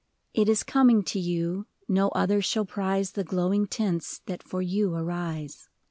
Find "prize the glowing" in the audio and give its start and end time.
2.65-3.67